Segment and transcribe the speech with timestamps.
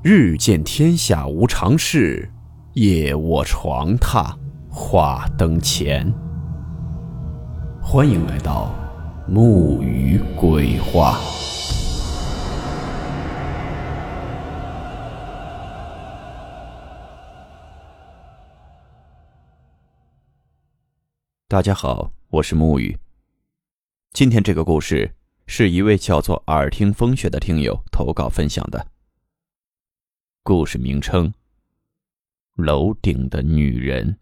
[0.00, 2.30] 日见天下无常事，
[2.74, 4.32] 夜卧床榻
[4.70, 6.08] 话灯前。
[7.82, 8.72] 欢迎来到
[9.26, 11.18] 木鱼鬼话。
[21.48, 22.96] 大家好，我是木鱼。
[24.12, 25.12] 今天这个故事
[25.48, 28.86] 是一位叫做耳听风雪的听友投稿分享的。
[30.48, 31.30] 故事名称：
[32.54, 34.18] 楼顶的女人。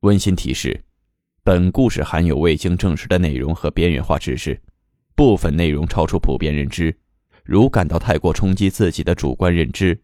[0.00, 0.82] 温馨提示：
[1.44, 4.58] 本故事含有未经证实的内容和边缘化知识。
[5.16, 6.94] 部分内容超出普遍认知，
[7.42, 9.98] 如感到太过冲击自己的主观认知，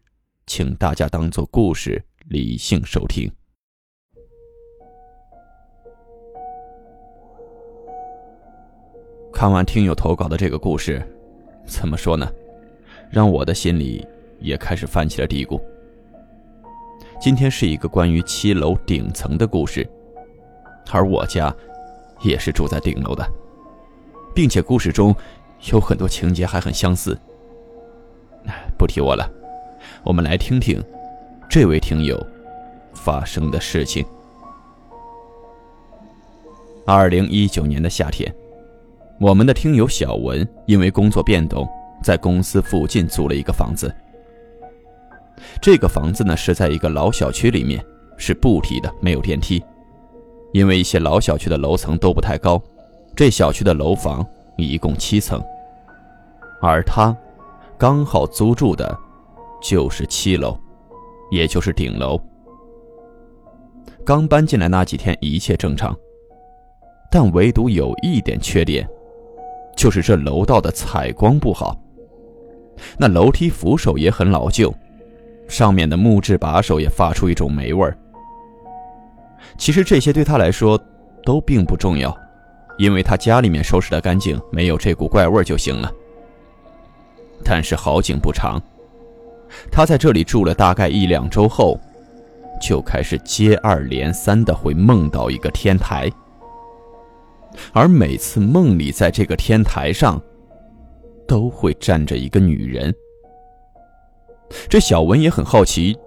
[0.47, 3.31] 请大家当做故事理性收听。
[9.31, 10.99] 看完听友投稿的这个故事，
[11.63, 12.27] 怎么说呢？
[13.11, 14.03] 让我的心里
[14.39, 15.61] 也开始泛起了嘀咕。
[17.21, 19.87] 今天是一个关于七楼顶层的故事，
[20.91, 21.55] 而我家
[22.23, 23.42] 也是住在顶楼的。
[24.33, 25.15] 并且故事中
[25.71, 27.17] 有很多情节还很相似。
[28.77, 29.29] 不提我了，
[30.03, 30.83] 我们来听听
[31.49, 32.21] 这位听友
[32.93, 34.05] 发生的事情。
[36.85, 38.33] 二零一九年的夏天，
[39.19, 41.65] 我们的听友小文因为工作变动，
[42.03, 43.93] 在公司附近租了一个房子。
[45.61, 47.83] 这个房子呢是在一个老小区里面，
[48.17, 49.63] 是不梯的，没有电梯。
[50.51, 52.61] 因为一些老小区的楼层都不太高。
[53.15, 54.25] 这小区的楼房
[54.57, 55.41] 一共七层，
[56.61, 57.15] 而他
[57.77, 58.97] 刚好租住的，
[59.61, 60.57] 就是七楼，
[61.29, 62.19] 也就是顶楼。
[64.03, 65.95] 刚搬进来那几天一切正常，
[67.11, 68.87] 但唯独有一点缺点，
[69.77, 71.77] 就是这楼道的采光不好。
[72.97, 74.73] 那楼梯扶手也很老旧，
[75.47, 77.95] 上面的木质把手也发出一种霉味儿。
[79.55, 80.81] 其实这些对他来说
[81.23, 82.15] 都并不重要。
[82.77, 85.91] 因为他家里面收拾的干净，没有这股怪味就行了。
[87.43, 88.61] 但是好景不长，
[89.71, 91.79] 他在这里住了大概一两周后，
[92.61, 96.09] 就开始接二连三的会梦到一个天台，
[97.73, 100.21] 而每次梦里在这个天台上，
[101.27, 102.93] 都会站着一个女人。
[104.69, 105.97] 这小文也很好奇，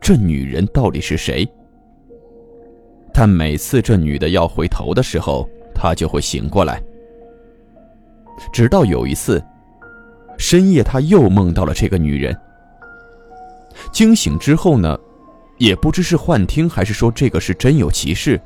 [0.00, 1.48] 这女人到底是谁？
[3.12, 5.48] 但每次这女的要回头的时候，
[5.82, 6.80] 他就会醒过来，
[8.52, 9.42] 直到有一次
[10.38, 12.38] 深夜，他又梦到了这个女人。
[13.90, 14.96] 惊醒之后呢，
[15.58, 18.40] 也不知是幻听还是说这个是真有其事。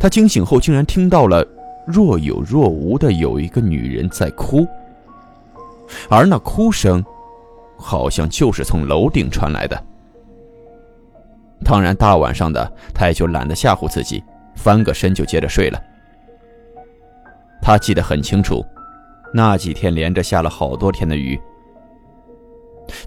[0.00, 1.46] 他惊醒后竟然听到了
[1.86, 4.66] 若有若无的有一个女人在哭，
[6.10, 7.04] 而那哭声
[7.78, 9.80] 好像就是从楼顶传来的。
[11.64, 14.20] 当然，大晚上的他也就懒得吓唬自己，
[14.56, 15.80] 翻个身就接着睡了。
[17.64, 18.62] 他记得很清楚，
[19.32, 21.40] 那几天连着下了好多天的雨。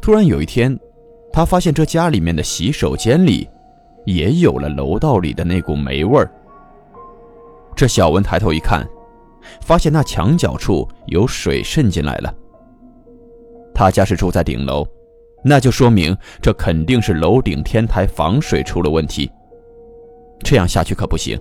[0.01, 0.75] 突然有一天，
[1.31, 3.47] 他发现这家里面的洗手间里，
[4.03, 6.27] 也有了楼道里的那股霉味儿。
[7.75, 8.83] 这小文抬头一看，
[9.61, 12.33] 发现那墙角处有水渗进来了。
[13.75, 14.83] 他家是住在顶楼，
[15.43, 19.29] 那就说明这肯定是楼顶天台防水出了问题。
[20.39, 21.39] 这样下去可不行。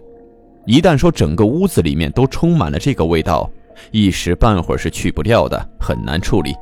[0.66, 3.48] 一旦说整个屋子里面都充满了这个味道，
[3.92, 6.54] 一时半会儿是去不掉的，很难处理。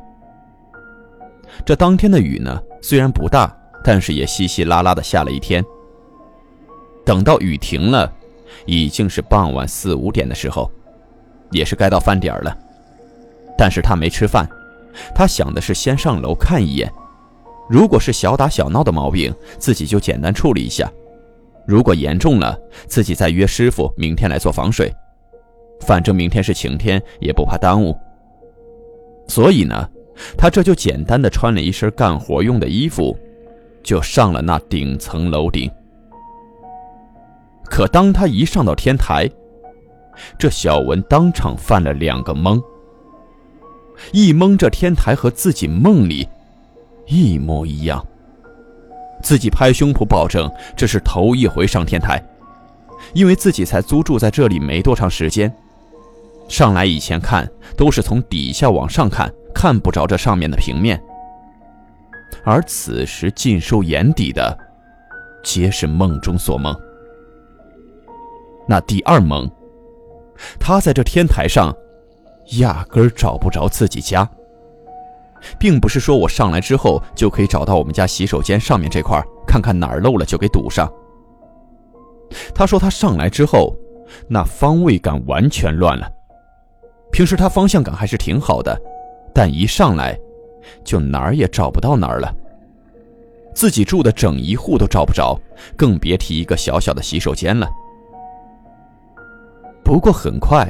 [1.65, 3.51] 这当天的雨呢，虽然不大，
[3.83, 5.65] 但是也稀稀拉拉的下了一天。
[7.05, 8.13] 等到雨停了，
[8.67, 10.71] 已经是傍晚四五点的时候，
[11.51, 12.55] 也是该到饭点了。
[13.57, 14.47] 但是他没吃饭，
[15.15, 16.93] 他想的是先上楼看一眼，
[17.71, 20.91] 如果是小打小闹的毛病，自己就简单处理一下。
[21.67, 24.93] 如果严重了，自己再约师傅明天来做防水。
[25.81, 27.97] 反正明天是晴天，也不怕耽误。
[29.27, 29.89] 所以呢，
[30.37, 33.17] 他这就简单的穿了一身干活用的衣服，
[33.83, 35.71] 就上了那顶层楼顶。
[37.65, 39.29] 可当他一上到天台，
[40.39, 42.63] 这小文当场犯了两个懵。
[44.13, 46.29] 一懵，这天台和自己梦里
[47.07, 48.07] 一模一样。
[49.25, 52.23] 自己拍胸脯保证，这是头一回上天台，
[53.15, 55.53] 因为自己才租住在这里没多长时间。
[56.47, 61.03] 上来以前看都是从底下往上看，看不着这上面的平面。
[62.45, 64.57] 而此时尽收眼底的，
[65.43, 66.77] 皆是梦中所梦。
[68.69, 69.51] 那第二梦，
[70.61, 71.75] 他在这天台上，
[72.59, 74.29] 压根儿找不着自己家。
[75.59, 80.91] 并不是说我上来之后就可以找到我们家洗手间上面这块，看看哪儿漏了就给堵上。
[82.55, 83.75] 他说他上来之后，
[84.29, 86.11] 那方位感完全乱了。
[87.13, 88.77] 平时他方向感还是挺好的，
[89.35, 90.19] 但一上来，
[90.83, 92.35] 就哪儿也找不到哪儿了。
[93.55, 95.39] 自己住的整一户都找不着，
[95.77, 97.69] 更别提一个小小的洗手间了。
[99.85, 100.69] 不过很快，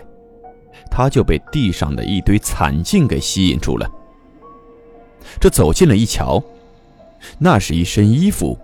[0.90, 3.88] 他就被地上的一堆惨境给吸引住了。
[5.40, 6.42] 这走近了一瞧，
[7.38, 8.58] 那是一身衣服，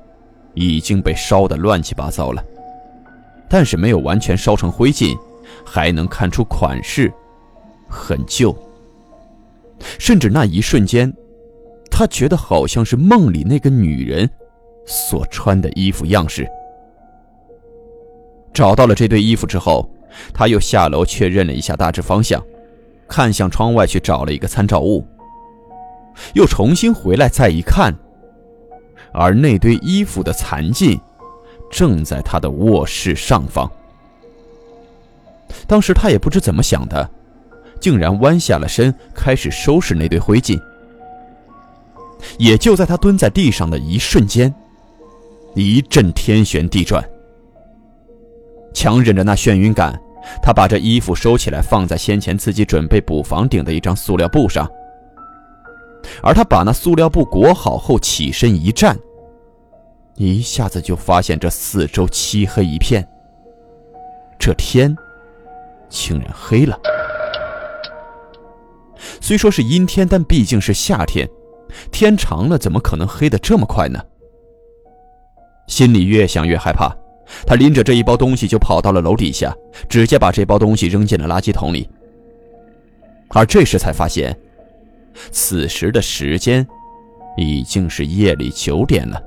[0.55, 2.45] 已经被烧得乱七八糟了，
[3.49, 5.19] 但是没有完全烧成灰烬，
[5.65, 7.13] 还能看出款式
[7.89, 8.57] 很旧。
[9.99, 11.13] 甚至那一瞬间，
[11.91, 14.29] 他觉得好像是梦里那个女人
[14.87, 16.47] 所穿的衣服样式。
[18.53, 19.89] 找到了这堆衣服之后，
[20.35, 22.45] 他又下楼确认了一下大致方向，
[23.09, 25.07] 看向窗外去找了一个参照物。
[26.35, 27.95] 又重新回来，再一看，
[29.13, 31.01] 而那堆衣服的残迹，
[31.71, 33.71] 正在他的卧室上方。
[35.67, 37.09] 当时他也不知怎么想的，
[37.81, 40.61] 竟然弯下了身，开始收拾那堆灰烬。
[42.39, 44.55] 也就在他蹲在地上的一瞬间，
[45.55, 47.03] 一阵天旋地转。
[48.73, 49.99] 强忍着那眩晕感，
[50.43, 54.71] 他把这衣服收起来，放在先前自己准备补房顶的一张塑料布上。
[56.23, 58.99] 而他把那塑料布裹好后，起身一站，
[60.17, 63.07] 一下子就发现这四周漆黑一片。
[64.39, 64.97] 这天，
[65.89, 66.79] 竟然黑了。
[69.21, 71.29] 虽说是阴天，但毕竟是夏天，
[71.91, 74.03] 天长了怎么可能黑得这么快呢？
[75.67, 76.91] 心里越想越害怕，
[77.47, 79.55] 他拎着这一包东西就跑到了楼底下，
[79.89, 81.89] 直接把这包东西扔进了垃圾桶里。
[83.29, 84.37] 而这时才发现。
[85.31, 86.67] 此时的时间
[87.37, 89.23] 已经是夜里九点了，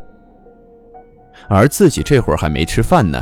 [1.48, 3.22] 而自己这会儿还没吃饭呢，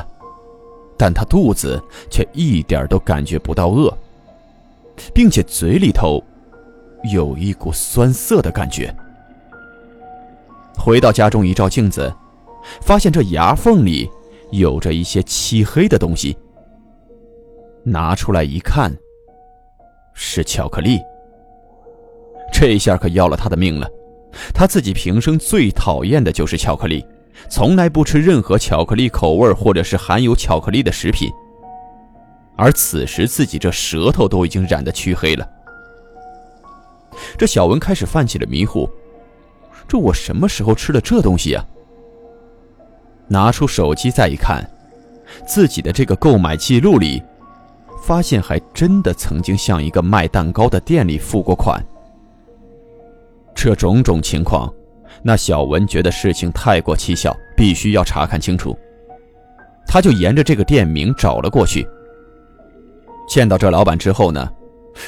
[0.98, 3.96] 但他肚子却一点都感觉不到饿，
[5.14, 6.24] 并且嘴里头
[7.12, 8.94] 有一股酸涩的感觉。
[10.78, 12.14] 回到家中一照镜子，
[12.82, 14.10] 发现这牙缝里
[14.52, 16.36] 有着一些漆黑的东西，
[17.84, 18.92] 拿出来一看，
[20.14, 21.00] 是巧克力。
[22.62, 23.90] 这下可要了他的命了，
[24.54, 27.04] 他自己平生最讨厌的就是巧克力，
[27.50, 31.28] 从来不吃任何巧克力口味或者是含有巧克力的食品。
[32.56, 35.50] 而此时自己这舌头都已经染得黢黑了。
[37.36, 38.88] 这小文开始犯起了迷糊，
[39.88, 41.66] 这我什么时候吃了这东西呀？
[43.28, 44.64] 拿出手机再一看，
[45.48, 47.24] 自己的这个购买记录里，
[48.04, 51.84] 发现还真的曾经向一个卖蛋糕的店里付过款。
[53.64, 54.74] 这种种情况，
[55.22, 58.76] 那小文觉得事情太过蹊跷，必须要查看清楚。
[59.86, 61.88] 他就沿着这个店名找了过去。
[63.30, 64.52] 见到这老板之后呢，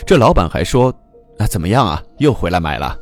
[0.05, 0.93] 这老板还说
[1.39, 1.99] ：“啊，怎么样啊？
[2.19, 2.95] 又回来买了？”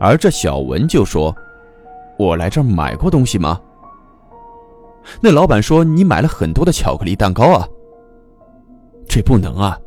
[0.00, 1.36] 而这小文就说
[2.18, 3.60] ：“我来这儿买过东西吗？”
[5.20, 7.68] 那老板说：“你买了很多的巧克力蛋糕啊。”
[9.06, 9.78] 这不能啊，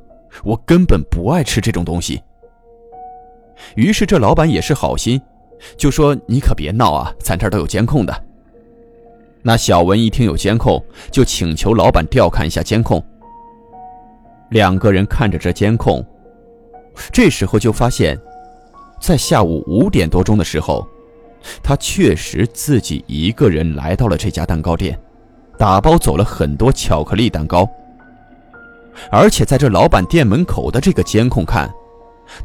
[0.43, 2.21] 我根本不爱吃这种东西。
[3.75, 5.21] 于是这老板也是好心，
[5.77, 8.23] 就说：“你可别闹啊，咱这儿都有监控的。”
[9.43, 13.03] 那小文一听有监控，就请求老板调看一下监控。
[14.49, 16.05] 两个人看着这监控，
[17.11, 18.19] 这时候就发现，
[18.99, 20.87] 在下午五点多钟的时候，
[21.63, 24.99] 他确实自己一个人来到了这家蛋糕店，
[25.57, 27.67] 打包走了很多巧克力蛋糕，
[29.09, 31.67] 而且在这老板店门口的这个监控看。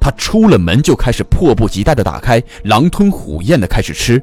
[0.01, 4.23] 他出了门就开始迫不及待的打开，狼吞虎咽的开始吃，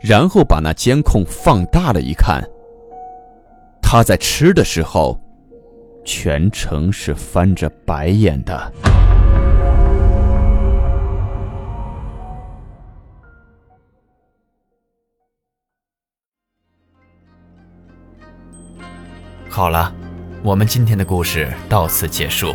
[0.00, 2.42] 然后把那监控放大了一看，
[3.80, 5.18] 他在吃的时候，
[6.04, 8.72] 全程是翻着白眼的。
[19.48, 19.90] 好了，
[20.42, 22.54] 我们今天的故事到此结束。